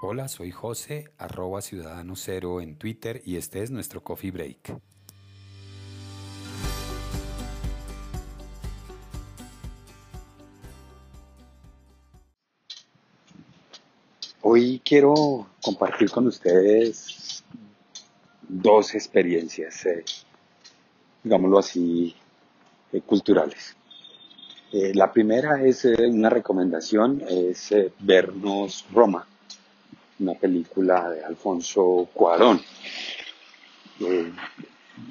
[0.00, 4.78] Hola, soy José, arroba ciudadano cero en Twitter y este es nuestro Coffee Break.
[14.42, 17.42] Hoy quiero compartir con ustedes
[18.48, 20.04] dos experiencias, eh,
[21.24, 22.14] digámoslo así,
[22.92, 23.74] eh, culturales.
[24.72, 29.26] Eh, la primera es una recomendación, es vernos Roma
[30.20, 32.60] una película de Alfonso Cuarón.
[34.00, 34.32] Eh,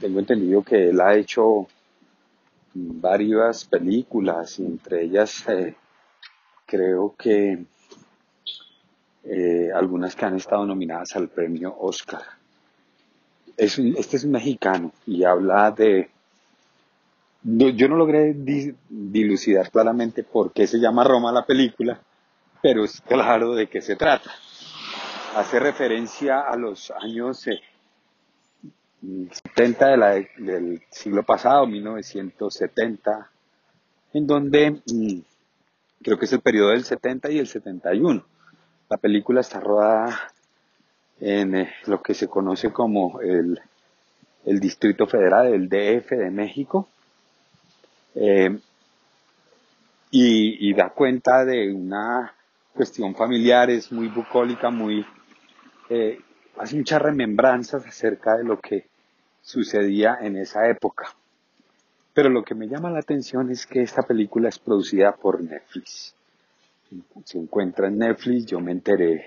[0.00, 1.66] tengo entendido que él ha hecho
[2.74, 5.74] varias películas, entre ellas eh,
[6.66, 7.64] creo que
[9.24, 12.22] eh, algunas que han estado nominadas al premio Oscar.
[13.56, 16.10] este es un mexicano y habla de...
[17.42, 22.00] Yo no logré dilucidar claramente por qué se llama Roma la película,
[22.60, 24.32] pero es claro de qué se trata
[25.36, 27.46] hace referencia a los años
[29.02, 33.30] 70 eh, del siglo pasado, 1970,
[34.14, 35.18] en donde mm,
[36.02, 38.24] creo que es el periodo del 70 y el 71.
[38.88, 40.32] La película está rodada
[41.20, 43.60] en eh, lo que se conoce como el,
[44.44, 46.88] Distrito Federal, el DF de México,
[48.14, 48.58] eh,
[50.10, 52.32] y, da cuenta de una
[52.72, 55.04] cuestión familiar, es muy bucólica, muy
[55.88, 56.18] eh,
[56.58, 58.86] hace muchas remembranzas acerca de lo que
[59.42, 61.14] sucedía en esa época.
[62.14, 66.14] Pero lo que me llama la atención es que esta película es producida por Netflix.
[67.24, 69.26] Se encuentra en Netflix, yo me enteré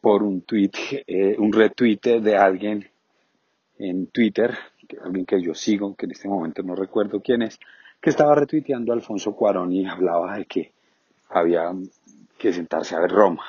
[0.00, 0.72] por un tweet,
[1.06, 2.88] eh, un retweet de alguien
[3.78, 4.56] en Twitter,
[5.04, 7.58] alguien que yo sigo, que en este momento no recuerdo quién es,
[8.00, 10.72] que estaba retuiteando Alfonso Cuarón y hablaba de que
[11.28, 11.72] había
[12.38, 13.44] que sentarse a ver Roma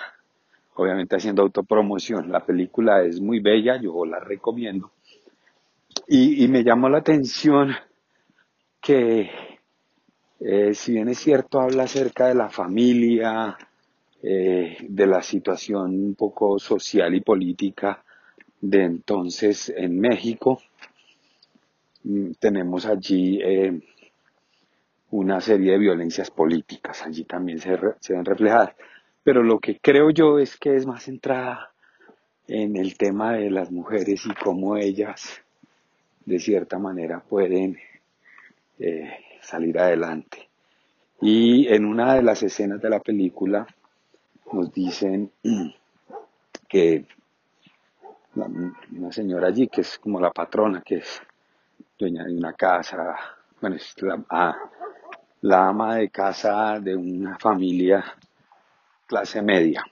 [0.75, 2.31] obviamente haciendo autopromoción.
[2.31, 4.91] La película es muy bella, yo la recomiendo.
[6.07, 7.73] Y, me llamó la atención
[8.81, 9.29] que,
[10.39, 13.57] eh, si bien es cierto, habla acerca de la familia,
[14.23, 18.03] eh, de la situación un poco social y política
[18.59, 20.61] de entonces en México,
[22.03, 23.79] mm, tenemos allí eh,
[25.11, 28.75] una serie de violencias políticas, allí también se, se ven reflejadas
[29.23, 31.71] pero lo que creo yo es que es más centrada
[32.47, 35.41] en el tema de las mujeres y cómo ellas
[36.25, 37.77] de cierta manera pueden
[38.79, 39.11] eh,
[39.41, 40.49] salir adelante.
[41.21, 43.67] Y en una de las escenas de la película
[44.51, 45.31] nos dicen
[46.67, 47.05] que
[48.35, 51.21] una señora allí, que es como la patrona, que es
[51.99, 53.15] dueña de una casa,
[53.59, 54.57] bueno, es la, ah,
[55.41, 58.03] la ama de casa de una familia
[59.11, 59.83] clase media,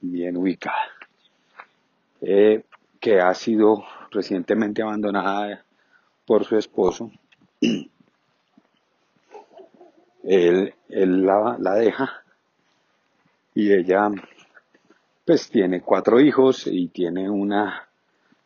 [0.00, 0.86] bien ubicada,
[2.20, 2.62] eh,
[3.00, 5.64] que ha sido recientemente abandonada
[6.24, 7.10] por su esposo.
[10.22, 12.22] él, la, la, deja
[13.52, 14.10] y ella
[15.24, 17.88] pues tiene cuatro hijos y tiene una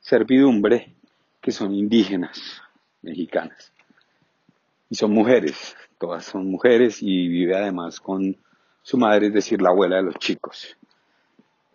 [0.00, 0.94] servidumbre
[1.42, 2.62] que son indígenas
[3.02, 3.70] mexicanas
[4.88, 8.34] y son mujeres, todas son mujeres y vive además con
[8.82, 10.76] su madre, es decir, la abuela de los chicos.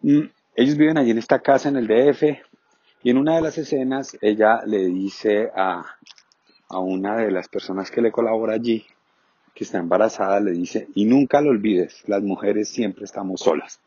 [0.02, 0.24] Mm,
[0.56, 2.24] ellos viven allí en esta casa en el DF
[3.04, 5.86] y en una de las escenas ella le dice a,
[6.70, 8.86] a una de las personas que le colabora allí,
[9.54, 13.80] que está embarazada, le dice, y nunca lo olvides, las mujeres siempre estamos solas.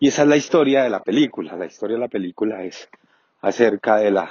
[0.00, 1.56] Y esa es la historia de la película.
[1.56, 2.88] La historia de la película es
[3.40, 4.30] acerca de la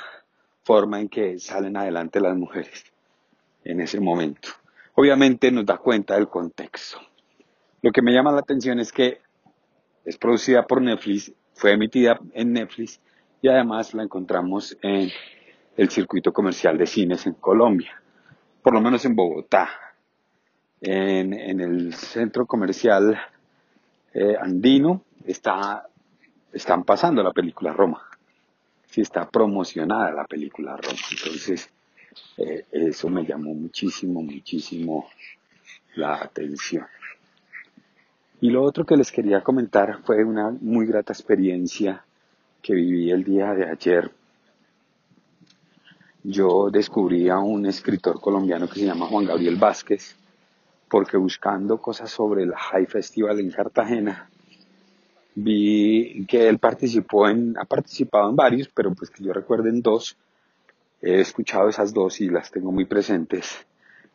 [0.64, 2.86] forma en que salen adelante las mujeres
[3.64, 4.50] en ese momento.
[4.96, 7.00] Obviamente nos da cuenta del contexto.
[7.88, 9.22] Lo que me llama la atención es que
[10.04, 13.00] es producida por Netflix, fue emitida en Netflix
[13.42, 15.10] y además la encontramos en
[15.78, 17.94] el circuito comercial de cines en Colombia,
[18.62, 19.70] por lo menos en Bogotá,
[20.82, 23.18] en, el centro comercial
[24.14, 25.88] eh, andino está,
[26.52, 28.02] están pasando la película Roma,
[28.88, 31.72] sí está promocionada la película Roma, entonces
[32.36, 35.08] eh, eso me llamó muchísimo, muchísimo
[35.96, 36.86] la atención.
[38.40, 42.06] Y lo otro que les quería comentar fue una muy grata experiencia
[42.62, 44.12] que viví el día de ayer.
[46.24, 50.16] Yo descubrí a un escritor colombiano que se llama Juan Gabriel Vázquez,
[50.88, 54.30] porque buscando cosas sobre el High Festival en Cartagena,
[55.34, 59.82] vi que él participó en, ha participado en varios, pero pues que yo recuerdo en
[59.82, 60.16] dos,
[61.02, 63.66] he escuchado esas dos y las tengo muy presentes.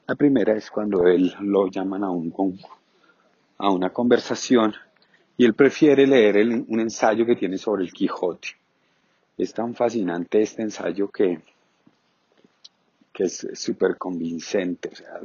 [0.07, 2.82] La primera es cuando él lo llaman a un concurso
[3.63, 4.75] a una conversación
[5.37, 6.37] y él prefiere leer
[6.67, 8.49] un ensayo que tiene sobre el Quijote.
[9.39, 11.41] Es tan fascinante este ensayo que,
[13.13, 15.21] que es súper convincente, o sea,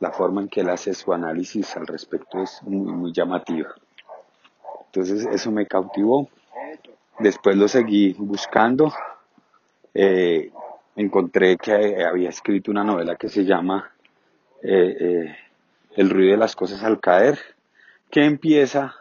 [0.00, 3.72] la forma en que él hace su análisis al respecto es muy, muy llamativa.
[4.86, 6.28] Entonces eso me cautivó.
[7.20, 8.92] Después lo seguí buscando.
[9.94, 10.50] Eh,
[10.96, 13.92] encontré que había escrito una novela que se llama
[14.60, 15.36] eh, eh,
[15.94, 17.38] El ruido de las cosas al caer,
[18.10, 18.94] que empieza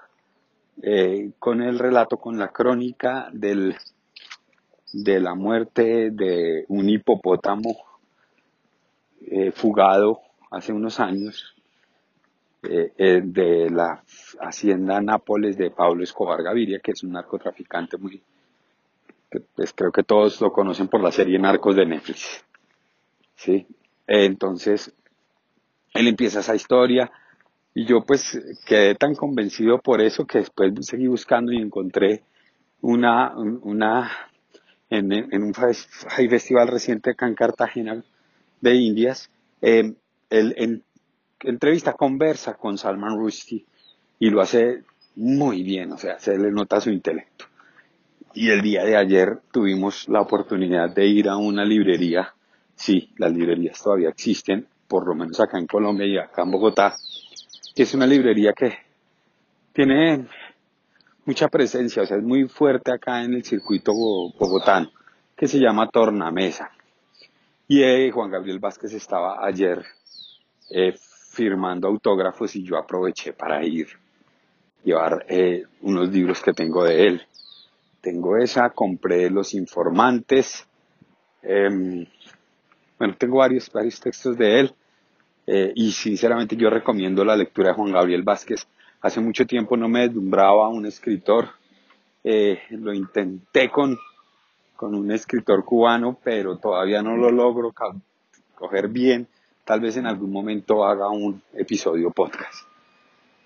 [1.39, 3.75] con el relato, con la crónica del,
[4.91, 7.75] de la muerte de un hipopótamo
[9.53, 11.55] fugado hace unos años
[12.61, 14.03] de la
[14.39, 18.21] hacienda Nápoles de Pablo Escobar Gaviria, que es un narcotraficante muy,
[19.55, 22.43] pues creo que todos lo conocen por la serie Narcos de Netflix.
[23.35, 23.67] ¿sí?
[24.07, 24.93] Entonces,
[25.93, 27.11] él empieza esa historia
[27.73, 32.23] y yo pues quedé tan convencido por eso que después seguí buscando y encontré
[32.81, 34.11] una, una
[34.89, 38.03] en, un festival reciente acá en Cartagena
[38.61, 39.29] de Indias,
[39.61, 39.93] eh,
[40.29, 40.83] él en,
[41.43, 43.65] entrevista, conversa con Salman Rushdie
[44.19, 44.83] y lo hace
[45.15, 47.45] muy bien, o sea, se le nota su intelecto.
[48.33, 52.33] Y el día de ayer tuvimos la oportunidad de ir a una librería,
[52.75, 56.93] sí, las librerías todavía existen, por lo menos acá en Colombia y acá en Bogotá,
[57.73, 58.77] que es una librería que
[59.73, 60.27] tiene
[61.25, 64.91] mucha presencia, o sea, es muy fuerte acá en el circuito bogotano,
[65.35, 66.69] que se llama Tornamesa.
[67.67, 69.83] Y eh, Juan Gabriel Vázquez estaba ayer
[70.69, 70.93] eh,
[71.31, 73.87] firmando autógrafos y yo aproveché para ir,
[74.83, 77.27] llevar eh, unos libros que tengo de él
[77.99, 80.67] tengo esa, compré Los Informantes,
[81.41, 82.05] em,
[82.99, 84.75] bueno, tengo varios, varios textos de él
[85.45, 88.67] eh, y sinceramente yo recomiendo la lectura de Juan Gabriel Vázquez.
[89.01, 91.49] Hace mucho tiempo no me deslumbraba un escritor,
[92.23, 93.97] eh, lo intenté con,
[94.75, 97.73] con un escritor cubano, pero todavía no lo logro
[98.55, 99.27] coger bien.
[99.65, 102.67] Tal vez en algún momento haga un episodio podcast.